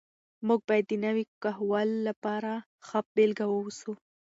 موږ 0.47 0.59
باید 0.69 0.85
د 0.89 0.93
نوي 1.05 1.25
کهول 1.43 1.89
لپاره 2.07 2.51
ښه 2.85 2.99
بېلګه 3.15 3.45
واوسو. 3.49 3.91